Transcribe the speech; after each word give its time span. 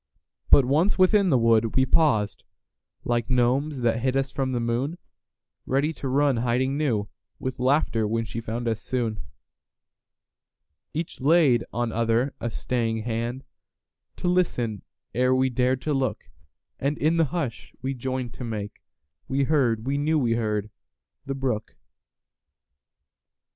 But 0.49 0.65
once 0.65 0.97
within 0.97 1.29
the 1.29 1.37
wood, 1.37 1.75
we 1.75 1.85
pausedLike 1.85 3.29
gnomes 3.29 3.81
that 3.81 3.99
hid 4.01 4.17
us 4.17 4.31
from 4.31 4.51
the 4.51 4.59
moon, 4.59 4.97
Ready 5.67 5.93
to 5.93 6.07
run 6.07 6.37
to 6.37 6.41
hiding 6.41 6.75
newWith 6.75 7.59
laughter 7.59 8.07
when 8.07 8.25
she 8.25 8.41
found 8.41 8.67
us 8.67 8.81
soon. 8.81 9.19
Each 10.91 11.21
laid 11.21 11.65
on 11.71 11.91
other 11.91 12.33
a 12.39 12.49
staying 12.49 13.03
handTo 13.03 13.43
listen 14.23 14.81
ere 15.13 15.35
we 15.35 15.51
dared 15.51 15.83
to 15.83 15.93
look, 15.93 16.31
And 16.79 16.97
in 16.97 17.17
the 17.17 17.25
hush 17.25 17.75
we 17.83 17.93
joined 17.93 18.33
to 18.33 18.43
makeWe 18.43 19.45
heard—we 19.45 19.99
knew 19.99 20.17
we 20.17 20.31
heard—the 20.33 21.35
brook. 21.35 21.75